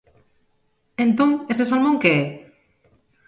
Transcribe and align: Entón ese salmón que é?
Entón 1.05 1.29
ese 1.51 1.65
salmón 1.69 1.95
que 2.01 2.11
é? 2.21 2.23